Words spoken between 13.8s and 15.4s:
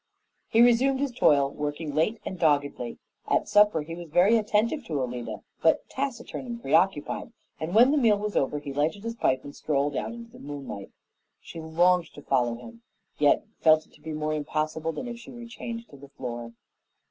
it to be more impossible than if she